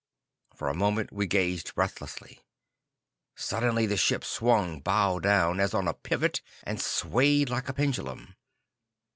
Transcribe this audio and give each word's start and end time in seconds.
For 0.55 0.67
a 0.67 0.73
moment 0.73 1.13
we 1.13 1.27
gazed 1.27 1.75
breathlessly. 1.75 2.39
Suddenly 3.35 3.85
the 3.85 3.97
ship 3.97 4.25
swung 4.25 4.79
bow 4.79 5.19
down, 5.19 5.59
as 5.59 5.75
on 5.75 5.87
a 5.87 5.93
pivot, 5.93 6.41
and 6.63 6.81
swayed 6.81 7.51
like 7.51 7.69
a 7.69 7.73
pendulum. 7.73 8.35